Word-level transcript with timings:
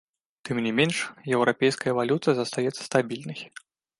Тым 0.47 0.61
не 0.67 0.71
менш, 0.79 0.97
еўрапейская 1.35 1.93
валюта 1.99 2.35
застаецца 2.39 2.75
стабільнай. 2.89 3.39